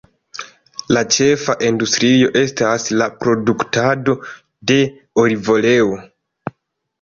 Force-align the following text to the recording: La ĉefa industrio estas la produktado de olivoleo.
La 0.95 1.01
ĉefa 1.15 1.55
industrio 1.67 2.29
estas 2.41 2.87
la 3.01 3.09
produktado 3.19 4.17
de 4.73 4.79
olivoleo. 5.27 5.95